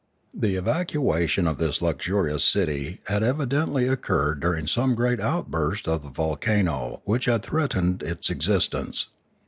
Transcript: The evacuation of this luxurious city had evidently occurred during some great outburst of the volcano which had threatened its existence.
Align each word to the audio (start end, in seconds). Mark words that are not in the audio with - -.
The 0.33 0.55
evacuation 0.55 1.45
of 1.45 1.59
this 1.59 1.79
luxurious 1.79 2.43
city 2.43 3.01
had 3.05 3.21
evidently 3.21 3.87
occurred 3.87 4.39
during 4.39 4.65
some 4.65 4.95
great 4.95 5.19
outburst 5.19 5.87
of 5.87 6.01
the 6.01 6.09
volcano 6.09 7.03
which 7.05 7.25
had 7.25 7.43
threatened 7.43 8.01
its 8.01 8.31
existence. 8.31 9.09